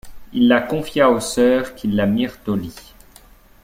Il 0.33 0.47
la 0.47 0.61
confia 0.61 1.11
aux 1.11 1.19
sœurs 1.19 1.75
qui 1.75 1.87
la 1.87 2.07
mirent 2.07 2.39
au 2.47 2.55
lit. 2.55 2.95